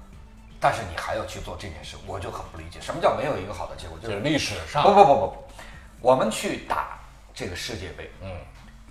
[0.58, 3.98] 但是你还要去做这件事，我就很不理解，什么叫没有一个好的结果？
[4.02, 5.44] 就是历史上不不不不不，
[6.00, 6.98] 我们去打
[7.34, 8.30] 这个世界杯，嗯。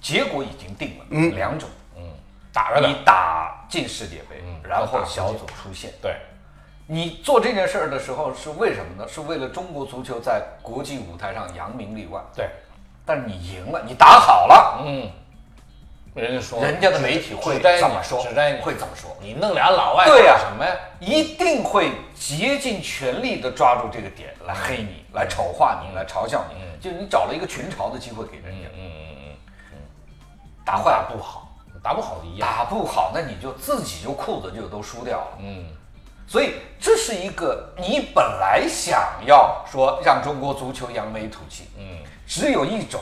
[0.06, 2.04] 结果已经定了，嗯，两种，嗯，
[2.54, 6.16] 打着你打进世界杯，嗯，然后小组出线，对，
[6.86, 9.10] 你做这件事儿的时候是为什么呢？
[9.12, 12.48] 是为了中国足球在国际舞台上扬名立万，对。
[13.04, 15.10] 但是你赢了，你打好了，嗯，
[16.14, 18.22] 人家说，人家的媒体会怎么说，
[18.62, 19.18] 会怎么说？
[19.20, 20.72] 你弄俩老外，对呀，什么呀？
[21.00, 28.75] 一定会竭尽全力的抓住这个点来黑你，来丑化你，来嘲笑你，就你找了一个群嘲的机会给人家，嗯。
[30.66, 31.48] 打坏不好，
[31.84, 32.50] 打不好的一样。
[32.50, 35.38] 打不好，那你就自己就裤子就都输掉了。
[35.40, 35.66] 嗯，
[36.28, 43.00] 所以这是一个你本来想要说让中国足球扬眉吐气，嗯，只有一种，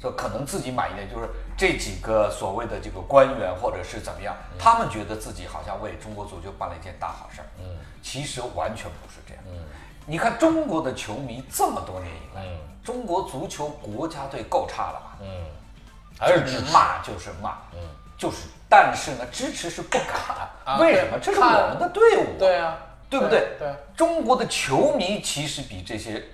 [0.00, 9.60] 说可能自己满意的就是这几个所谓的这个官员或者是怎么样，他们觉得自己好像为中国足球办了一件大好事儿，嗯，其实完全不是这样，嗯，
[10.06, 12.44] 你看中国的球迷这么多年以来，
[12.82, 15.26] 中国足球国家队够差了吧，嗯，
[16.18, 17.78] 还是骂就是骂，嗯，
[18.16, 18.48] 就是。
[18.66, 21.16] 但是呢，支持是不敢，为什么？
[21.22, 22.76] 这是我们的队伍，对啊，
[23.08, 23.50] 对不对？
[23.56, 26.24] 对，中国的球迷其实比这些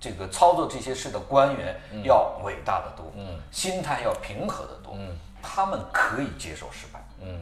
[0.00, 7.38] 这个操作这些事的官员要伟大的多，嗯，心态要平和的多，嗯，他们可以接受失败，嗯，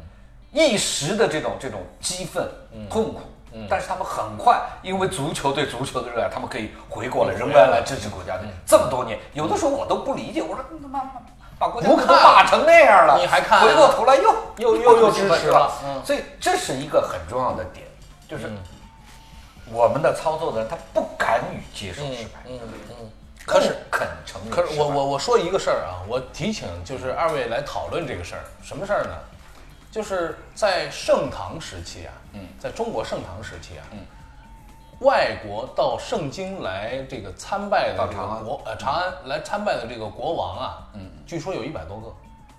[0.50, 2.48] 一时的这种这种激愤、
[2.90, 3.20] 痛苦，
[3.52, 8.48] 嗯，但是他们很快，因为足球对足球的热爱，他们可以回过来，仍然来支持国家队。
[8.66, 11.12] 这么多年，有的时候我都不理解，我说他妈妈。
[11.62, 13.60] 把国家都骂成那样了，你还看？
[13.60, 15.70] 回过头来又又又又 支持了，
[16.04, 17.86] 所以这是一个很重要的点，
[18.28, 18.50] 就是
[19.70, 22.58] 我们的操作的人他不敢于接受失败，嗯
[22.90, 23.10] 嗯，
[23.46, 24.50] 可是肯承认。
[24.50, 29.14] 可是我我我说一个事儿啊，我提醒就是二位来讨论这个事儿，什么事儿呢？
[29.92, 33.98] 就是在盛唐时期啊，嗯，在中国盛唐时期啊，嗯。
[35.02, 42.12] 外国到圣京来这个参拜的这个国呃长安来参拜的这个国王啊，嗯，据说有一百多个，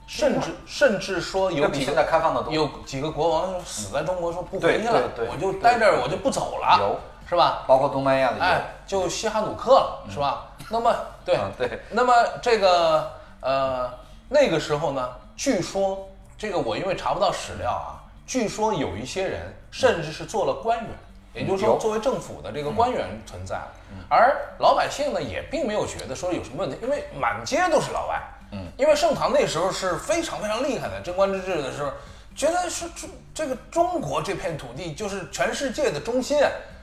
[0.08, 7.00] 甚至甚至说有比现在开放的多，有几个国王死在中国说不回去了，我就待这儿我就不走了，有。
[7.26, 7.64] 是吧？
[7.66, 10.46] 包括东南亚的，哎，就西哈努克了，是吧？
[10.70, 10.94] 那么
[11.26, 13.90] 对对，那么这个呃
[14.28, 16.06] 那个时候呢，据说
[16.38, 20.90] 这个我因为查不到史料啊，据说有一些人甚至是做了官员。
[21.34, 23.60] 也就是说，作为政府的这个官员存在，
[24.08, 28.22] 而老百姓呢也并没有觉得说有什么问题，因为满街都是老外。
[28.52, 31.91] 嗯，因为盛唐那时候是非常非常厉害的，贞观之治的时候，
[32.36, 36.38] 觉得是这这个中国这片土地就是全世界的中心，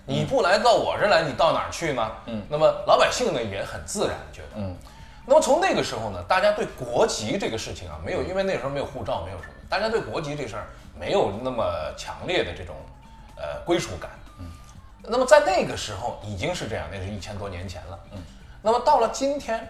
[0.05, 2.11] 你不来到我这来，你到哪儿去呢？
[2.27, 4.77] 嗯，那么老百姓呢也很自然觉得，嗯，
[5.25, 10.67] 那么从那个时候呢，大家对国籍这个事情啊，没有，因为那时候没有护照，没有什么，大家对国籍这事儿
[10.99, 11.65] 没有那么
[11.97, 12.75] 强烈的这种
[13.37, 14.11] 呃归属感。
[15.03, 17.99] 那么在那个时候已经是这样，那是一千多年前了。
[18.13, 18.19] 嗯，
[18.63, 19.67] 那么到了今天，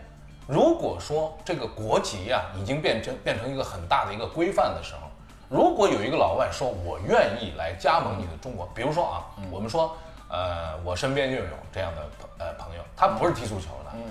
[0.46, 5.08] 如果说这个国籍啊已经变成变成一个很大的一个规范的时候，
[5.48, 9.96] 如果有一个老外说我愿意来加盟你的中国，比如说啊，我们说，
[10.28, 12.02] 呃，我身边就有这样的
[12.38, 14.02] 呃朋友，他不是踢足球的，嗯，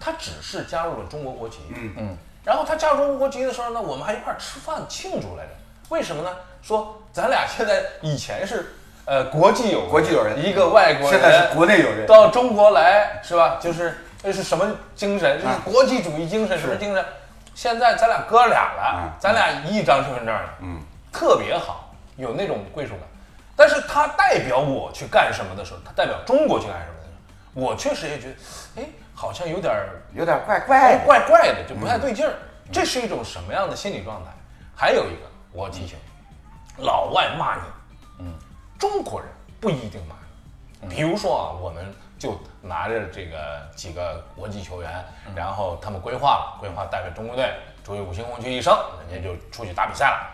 [0.00, 5.50] 他只是加入了中国国籍，嗯嗯，然后他加入中国国籍的时候呢，我们还一块吃饭庆祝来着，
[5.88, 6.36] 为什么呢？
[6.62, 8.74] 说咱俩现在以前是。
[9.06, 13.58] 呃，国际友国际友人，一个外国人，现在是国内友人到中国来，是吧？
[13.60, 14.64] 就是这是什么
[14.94, 15.38] 精神？
[15.42, 17.04] 这是国际主义精神，什么精神？
[17.54, 20.80] 现在咱俩哥俩了，咱俩一张身份证了，嗯，
[21.12, 23.02] 特别好，有那种归属感。
[23.54, 27.10] 但是他代表我去干什么的时候，他代表中国去干什么的时
[27.54, 29.72] 候，我确实也觉得，哎，好像有点
[30.14, 32.32] 有点怪怪怪怪的，就不太对劲儿。
[32.72, 34.30] 这是一种什么样的心理状态？
[34.74, 35.98] 还有一个，我提醒
[36.76, 37.60] 你，老外骂你。
[38.84, 39.30] 中国人
[39.62, 40.14] 不一定骂
[40.82, 45.02] 你，比如说啊，我们就拿着这个几个国际球员，
[45.34, 47.50] 然后他们规划了，规划带着中国队
[47.82, 48.78] 出去五星红旗一升，
[49.10, 50.30] 人家就出去打比赛了，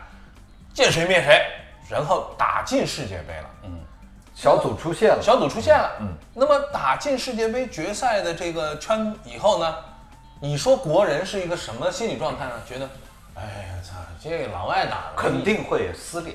[0.74, 1.46] 见谁灭谁，
[1.88, 3.78] 然后打进世界杯了，嗯，
[4.34, 9.76] 小组出现了，小组出现了，嗯，那么打进世界杯决赛的这个圈以后呢，
[10.40, 12.52] 你说国人是一个什么心理状态呢？
[12.68, 12.90] 觉得，
[13.36, 16.34] 哎呀操，这个老外打肯定会撕裂。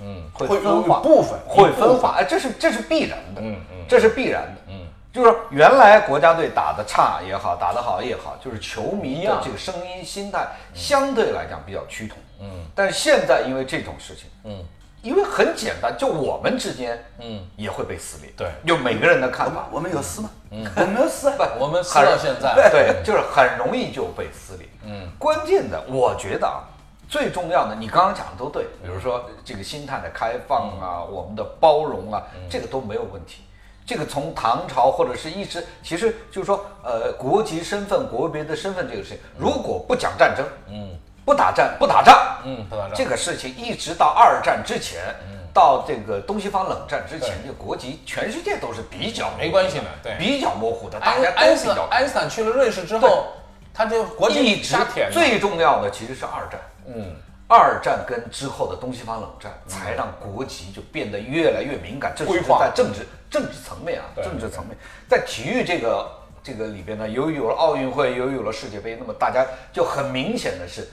[0.00, 1.00] 嗯，会分化。
[1.00, 14.64] 部分，会分化，哎，这是这是必然的，嗯嗯，这是必然的，嗯，就是原来国家队打的差也好，打得好也好，就是球迷的这个声音心态相对来讲比较趋同，嗯，但是现在因为这种事情，嗯，
[15.02, 20.30] 因为很简单，就我们之间，嗯，也会被撕裂，对，就每个人的看法，我们有撕吗？
[20.50, 26.64] 嗯，我们有撕， 不，我们撕到现在， 对，就是很容易就被撕裂，嗯，关键的，我觉得啊。
[27.08, 33.42] 最重要的，你刚刚讲的都对，比如说这个心态的开放啊，我们的包容啊，这个都没有问题。
[33.86, 50.98] 这个从唐朝或者是一直，其实就是说，呃，国籍身份、国别的身份这个事情，如果不讲战争，嗯，不打战，不打仗，嗯，不打仗，这个事情一直到二战之前，嗯，到这个东西方冷战之前，这个国籍全世界都是比较没关系的，对，比较模糊的。
[50.98, 51.86] 大家都比较。
[51.90, 53.26] 爱因斯坦去了瑞士之后，
[53.74, 54.74] 他就国籍一直
[55.12, 56.58] 最重要的其实是二战。
[56.86, 57.14] 嗯，
[57.48, 62.12] 二战跟之后的东西方冷战，才让国籍就变得越来越敏感。
[62.16, 64.76] 这是在政治政治层面啊，政治层面，
[65.08, 66.10] 在体育这个
[66.42, 70.88] 这个里边呢，由于有了奥运会，由于有了世界杯，那么大家就很明显的是，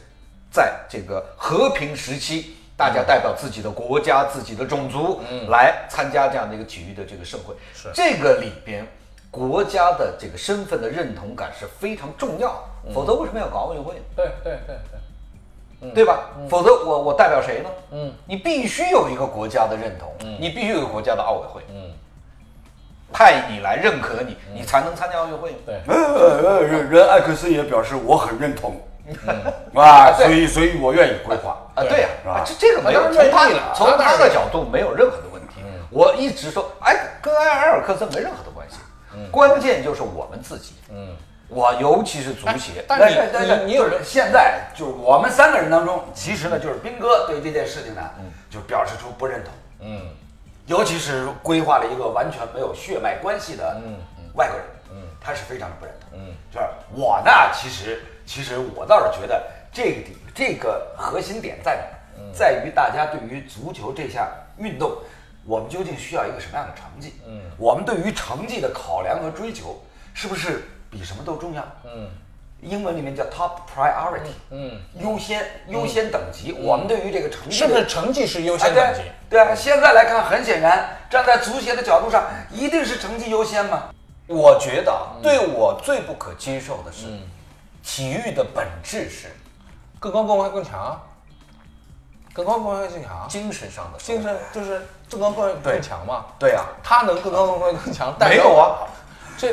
[0.52, 2.56] 在这个和平时期。
[2.78, 7.54] 大家代表自己的国家、自己的种族来参加这样的一个体育的这个盛会。
[7.76, 8.88] 是这个里边，
[9.30, 12.60] 国家的这个身份的认同感是非常重要，
[12.92, 14.02] 否则为什么要搞奥运会？
[14.16, 15.00] 对对对对，
[15.96, 16.20] 对吧？
[16.50, 17.70] 否则我我代表谁呢？
[17.92, 21.62] 嗯，你必须有一个国家的认同，你必须有一个国家的奥委会。
[21.70, 21.92] 嗯。
[23.14, 25.54] 派你来认可你，你才能参加奥运会。
[25.66, 28.80] 对，呃，人人艾克斯也表示我很认同，
[29.76, 31.58] 啊，所以所以我愿意规划。
[31.76, 32.10] 啊，对呀，
[32.46, 35.56] 这这个没有从他从他的角度没有任何的问题。
[35.90, 38.78] 我一直说，哎，跟埃埃尔克森没任何的关系，
[39.30, 40.76] 关键就是我们自己。
[40.90, 41.10] 嗯，
[41.52, 48.02] 我尤其是足协，但是你你有现在就是我们三个人当中，其实呢，就是斌哥对这件事情呢，
[48.50, 49.54] 就表示出不认同。
[49.82, 50.02] 嗯。
[50.68, 53.82] 尤其是规划了一个完全没有血脉关系的
[54.36, 64.26] 外国人，嗯，他是非常的不认同，嗯，就是我呢，其实其实我倒是觉得这个点这个核心点在哪，在于大家对于足球这项
[64.58, 64.96] 运动，
[65.46, 67.20] 我们究竟需要一个什么样的成绩？
[67.28, 69.82] 嗯，我们对于成绩的考量和追求，
[70.14, 71.66] 是不是比什么都重要？
[71.86, 72.08] 嗯。
[72.64, 76.52] 英文里面叫 top priority，嗯，优先优先等级。
[76.52, 79.02] 我们对于这个成绩是不是成绩是优先等级？
[79.28, 83.86] 对啊，现在来看，很显然，站在足协的角度上，一定是成绩优先嘛。
[84.28, 87.08] 我觉得对我最不可接受的是，
[87.84, 89.36] 体育的本质是
[90.00, 91.02] 更高、更快、更强，
[92.32, 96.28] 更高、更快、更强，精神上的精神就是更高、更快、更强嘛。
[96.38, 98.86] 对呀，他能更高、更快、更强，没有啊，
[99.36, 99.52] 这。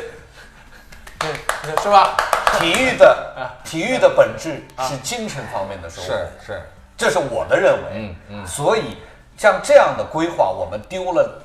[1.63, 2.15] 对， 是吧？
[2.59, 6.61] 体育的体育的本质是精神方面的收获，是是，
[6.97, 7.89] 这是我的认为。
[7.93, 8.97] 嗯嗯，所以
[9.37, 11.41] 像这样的规划，我们丢了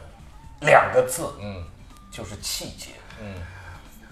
[0.60, 1.62] 两个字，嗯，
[2.10, 2.90] 就是气节。
[3.20, 3.34] 嗯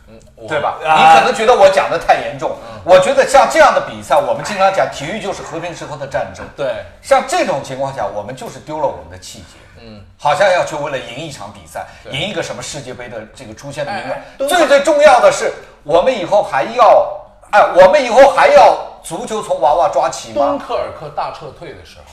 [0.08, 0.78] 嗯，对吧？
[0.82, 6.44] 你可能觉得我讲的太严重，我觉得像这样的比赛，我们经常讲体育就是和平时候的战争。
[6.54, 9.56] 对，像这种情况下，我们就是丢了我们的气节。
[9.84, 14.48] 嗯，好像要去为了赢一场比赛，赢一个什么世界杯的这个出现的名额。
[14.48, 20.34] 最最重要的是，我们以后还要，哎，我们以后还要足球从娃娃抓起吗？
[20.34, 22.04] 敦刻尔克大撤退的时候，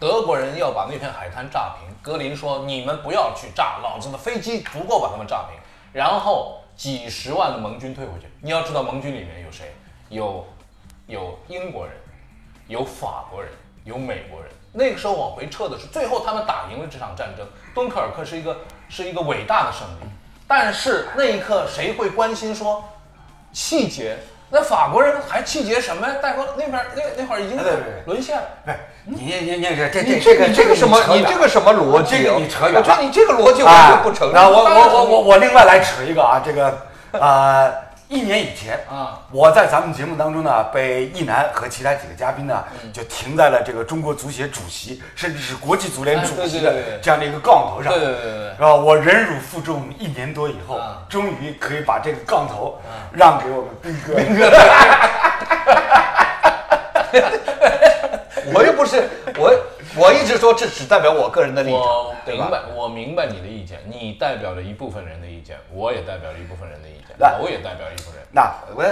[0.00, 5.56] 德国人要把那片海滩炸平，格林说：“你们不要去炸，老子的飞机足够把他们炸平。”
[5.92, 8.26] 然后几十万的盟军退回去。
[8.42, 9.74] 你要知道，盟军里面有谁？
[10.08, 10.44] 有
[11.06, 11.94] 有英国人，
[12.66, 13.50] 有法国人，
[13.84, 14.50] 有美国人。
[14.76, 17.46] 那个时候往回撤的是，最后他们打赢了这场战争。
[17.74, 18.58] 敦刻尔克是一个
[18.88, 20.10] 是一个伟大的胜利，
[20.46, 22.84] 但是那一刻谁会关心说
[23.52, 24.18] 气节？
[24.50, 26.16] 那法国人还气节什么呀？
[26.22, 27.58] 戴高那边那那会儿已经
[28.04, 28.42] 沦陷了。
[28.66, 31.02] 哎，你你你这这这这个这个什么？
[31.08, 32.16] 你这个什么逻辑？
[32.36, 32.80] 你扯远了。
[32.80, 34.42] 我觉得你这个逻辑我就不承认。
[34.44, 36.86] 我我我我我另外来扯一个啊，这个
[37.18, 37.72] 啊。
[38.08, 47.92] 一年以前啊，我在咱们节目当中呢，被一南和其他几个嘉宾呢，就停在了这个中国足协主席，甚至是国际足联主席的这样的一个杠头上。
[47.92, 48.74] 对对对对，是吧？
[48.74, 52.80] 我忍辱负重一年多以后，终于可以把这个杠头
[53.12, 54.14] 让给我们斌哥。
[54.14, 54.50] 斌哥，
[58.54, 59.02] 我又不是
[59.36, 59.52] 我。
[59.98, 68.26] 我一直说这只代表我个人的立场，我明白，我明白你的意见，你代表了一部分人的意见，我也代表了一部分人的意见，我也代表一部分人。
[68.30, 68.84] 那我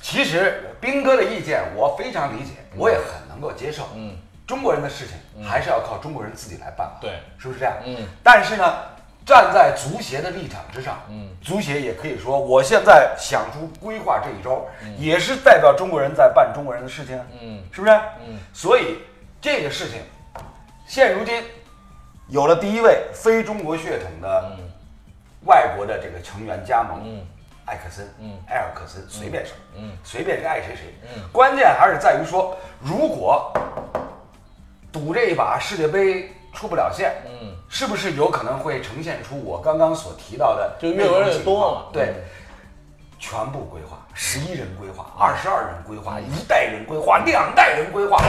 [0.00, 3.82] 其实斌哥的意见我非常理解，我也很能够接受。
[3.94, 4.16] 嗯，
[4.46, 6.90] 中国人的事情还是要靠中国人自己来办。
[7.02, 7.74] 对，是不是这样？
[7.84, 8.06] 嗯。
[8.22, 8.78] 但是呢，
[9.26, 14.64] 站在足协的立场之上，嗯，足协也可以说，我现在想出规划这一招，
[14.96, 17.20] 也是代表中国人在办中国人的事情。
[17.42, 17.92] 嗯，是不是？
[18.26, 18.38] 嗯。
[18.54, 19.00] 所以
[19.38, 20.00] 这个事情。
[20.86, 21.42] 现如今，
[22.28, 24.56] 有了第一位非中国血统的
[25.44, 27.20] 外国的这个成员加盟，
[27.64, 28.08] 艾克森，
[28.48, 29.52] 埃尔克森，随便谁，
[30.04, 30.94] 随便谁爱谁谁。
[31.32, 33.52] 关键还是在于说，如果
[34.92, 37.12] 赌这一把世界杯出不了线，
[37.68, 41.82] 是不是有可能会呈现出我刚刚所提到的就越来越多嘛？
[41.92, 42.14] 对，
[43.18, 48.22] 全部规划，十一人规划，二十二人规划，一代人规划，两代人规划。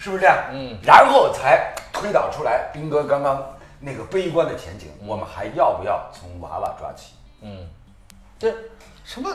[0.00, 0.38] 是不是这样？
[0.52, 3.44] 嗯，然后才推导出来斌哥刚刚
[3.80, 4.88] 那个悲观的前景。
[5.06, 7.14] 我们还要不要从娃娃抓起？
[7.42, 7.66] 嗯，
[8.38, 8.52] 这
[9.04, 9.30] 什么？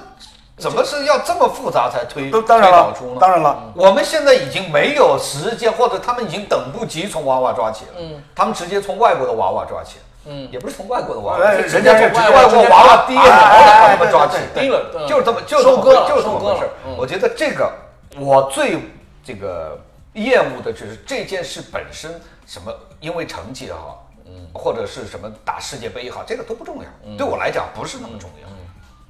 [0.56, 3.17] 怎么是要这么复杂才推推导出呢？
[3.19, 7.91] 当然了，我们现在已经没有时间，或者他们已经等不及从娃娃抓起了。
[7.97, 9.97] 嗯，他们直接从外国的娃娃抓起。
[10.26, 16.70] 嗯，也不是从外国的娃娃，人家从外国娃娃跌了，把他们抓起，低了，就是这么，就收割，就是这么回事。
[16.97, 17.72] 我觉得这个
[18.20, 18.80] 我最
[19.24, 19.80] 这个。
[20.14, 22.22] 厌恶的就是这件事本身，
[22.54, 27.18] 什么因为成绩也好，嗯，或者是什么打世界杯也好，这个都不重要。
[27.18, 28.47] 对我来讲不是那么重要。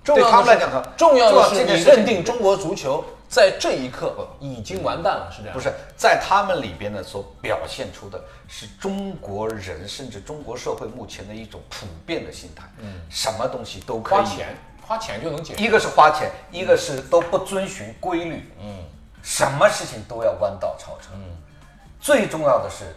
[0.05, 5.53] 对他们来讲，重要的是你认定中国足球在这一刻已经完蛋了，是这样？
[5.53, 8.17] 不是，在他们里边呢，所表现出的
[8.47, 12.63] 是中国人甚至中国社会目前的一种普遍的心态。
[12.79, 14.55] 嗯，什么东西都可以花钱，
[14.87, 15.61] 花钱就能解决。
[15.61, 18.53] 一个是花钱，一个是都不遵循规律。
[18.61, 18.77] 嗯，
[19.21, 21.09] 什么事情都要弯道超车。
[21.15, 21.23] 嗯，
[21.99, 22.95] 最重要的是。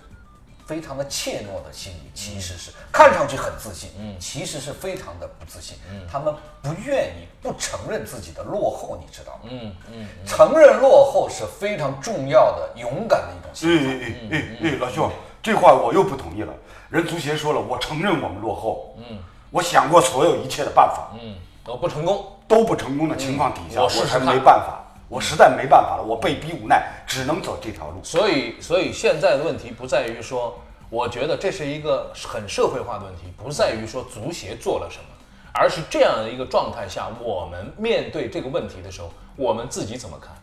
[0.66, 9.42] 非常的怯懦的心理，其实是看上去很自信，嗯，其实是非常的不自信，嗯，他们不愿意不承认自己的落后，你知道吗？
[9.44, 13.92] 嗯嗯，承认落后是非常重要的，勇敢的一种心态。
[13.92, 15.08] 哎哎哎哎，老兄，
[15.40, 16.52] 这话我又不同意了。
[16.90, 19.18] 人足协说了，我承认我们落后，嗯，
[19.50, 24.82] 我想过所有一切的办法，嗯，都不成功，都不成功的情况底下，我才没办法。
[25.08, 28.02] 我实在没办法了，我被逼无奈，只能走这条路。
[28.02, 30.58] 所以，所以现在的问题不在于说，
[30.90, 35.04] 我觉得这是一个很社会化的问题，不在于说足协做了什么，
[35.52, 40.34] 而是这样的一个状态下，我们面对这个问题的时候，我们自己怎么看？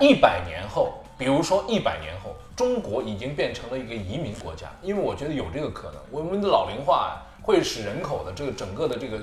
[0.00, 9.18] 一百年后，比如说一百年后，中国已经变成了一个移民国家，因为我觉得有这个可能，我们的老龄化会使人口的这个整个的这个。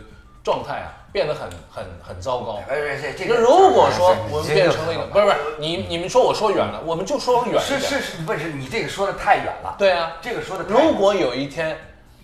[0.46, 2.60] 状态啊，变得很很很糟糕。
[2.70, 7.80] 那如果说我们变成了一个，不是不是，你你们说我说远了，我们就说远一点。
[7.82, 9.76] 是是，不是你这个说的太远了。
[9.80, 10.64] 对啊，这个说的。
[10.66, 11.76] 如果有一天，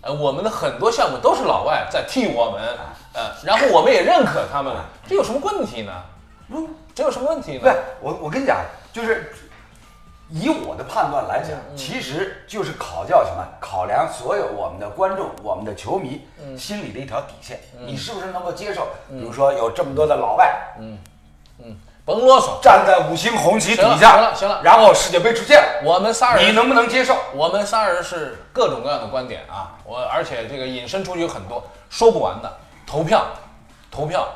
[0.01, 2.61] 呃，我们的很多项目都是老外在替我们，
[3.13, 4.71] 呃，然后我们也认可他们，
[5.09, 5.91] 这有什么问题呢？
[6.47, 7.61] 不，这有什么问题呢？
[7.63, 8.59] 对，我我跟你讲，
[8.93, 9.33] 就是。
[10.31, 13.45] 以我的判断来讲，其实就是考教什么？
[13.59, 16.25] 考量所有我们的观众、我们的球迷
[16.57, 18.87] 心里的一条底线，你是不是能够接受？
[19.09, 20.97] 比如说有这么多的老外，嗯
[21.59, 21.75] 嗯，
[22.05, 27.15] 甭啰嗦，站在五星红旗底下，行了行了，然后世界杯出现了，我们仨人，你能不能接受？
[27.35, 32.51] 我们仨人是各种各样的观点啊，我而且这个引申出去有很多说不完的。
[32.87, 33.25] 投票，
[33.89, 34.27] 投票，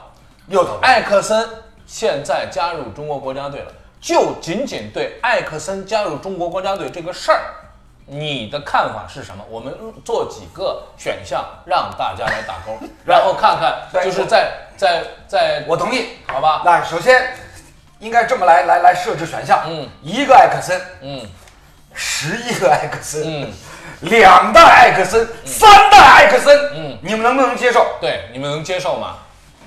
[0.48, 1.48] 又投，艾克森
[1.86, 3.72] 现在加入中国国家队了。
[4.06, 7.42] 就仅仅对艾克森加入中国国家队这个事儿，
[8.06, 9.44] 你的看法是什么？
[9.50, 9.74] 我们
[10.06, 16.62] 做几个选项让大家来打勾，然后看看，就是在在在，我同意，好吧？
[16.64, 17.34] 那首先
[17.98, 21.22] 应该这么来来来设置选项，嗯，一个艾克森，嗯，
[21.96, 23.52] 十一个艾克森，嗯，
[24.02, 27.98] 两代艾克森，三代艾克森，嗯，你们能不能接受？
[28.00, 29.18] 对，你们能接受吗？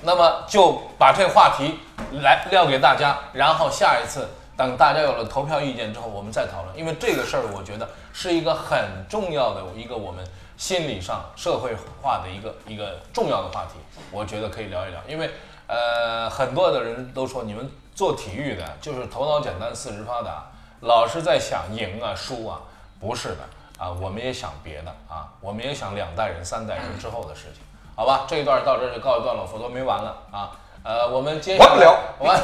[0.01, 1.79] 那么就把这话题
[2.21, 6.77] 来撂给大家，然后下一次等大家有了投票意见之后，我们再讨论。
[6.77, 10.25] 因为这个事儿，我觉得是一个很重要的一个我们
[10.57, 13.79] 心理上社会化的一个一个重要的话题，
[14.11, 14.99] 我觉得可以聊一聊。
[15.07, 15.29] 因为
[15.67, 20.45] 呃，很多的人都说你们做体育的就是头脑简单、四肢发达，
[20.81, 22.59] 老是在想赢啊、输啊，
[22.99, 23.43] 不是的
[23.77, 27.61] 啊，我们也想别的啊，我们也想两代人、三代人之后的事情。
[27.99, 30.51] 好吧，这一段到这儿就告一段落，否则没完了啊！
[30.83, 32.39] 呃，我们接完不了， 完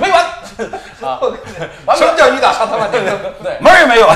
[0.00, 0.24] 没完
[1.00, 1.20] 啊！
[1.94, 3.32] 什么叫雨打沙滩万点坑？
[3.40, 4.08] 对，门儿也没有。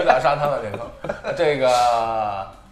[0.00, 1.34] 雨打沙滩万点坑。
[1.36, 1.68] 这个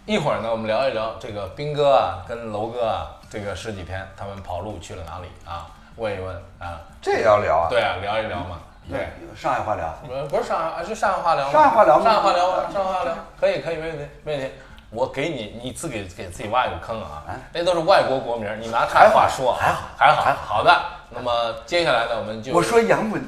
[0.05, 5.67] 一会儿呢，我们聊一聊这个兵哥啊，跟楼哥啊，这个十几天他们跑路去了哪里啊？
[5.97, 7.67] 问一问啊，这也要聊啊？
[7.69, 8.59] 对啊，聊一聊嘛。
[8.89, 9.93] 对，上海话聊。
[10.29, 11.51] 不是上海，是上海话聊。
[11.51, 12.01] 上海话聊。
[12.01, 12.63] 上海话聊吗？
[12.73, 14.53] 上海话聊，可以，可以，没问题，没问题。
[14.95, 17.21] 我给你，你自己给自己挖一个坑啊！
[17.51, 20.55] 那都是外国国名，你拿他话说，还好，还好，还好。
[20.55, 23.21] 好的，那么接下来呢，我们就我说洋文，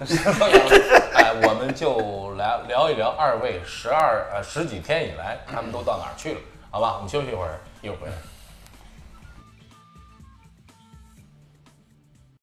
[1.13, 6.39] 哎，我们就来聊一聊二位十二呃十几天以来他们都到哪儿去了？
[6.71, 8.13] 好吧，我们休息一会儿，一会儿回来。